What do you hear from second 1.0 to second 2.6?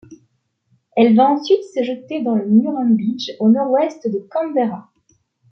va ensuite se jeter dans le